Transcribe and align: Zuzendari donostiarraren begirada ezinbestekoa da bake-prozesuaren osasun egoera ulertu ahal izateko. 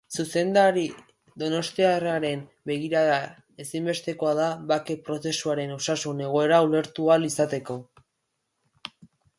Zuzendari 0.21 0.83
donostiarraren 1.41 2.41
begirada 2.71 3.19
ezinbestekoa 3.65 4.33
da 4.41 4.49
bake-prozesuaren 4.73 5.77
osasun 5.77 6.27
egoera 6.31 6.65
ulertu 6.71 7.09
ahal 7.11 7.31
izateko. 7.33 7.81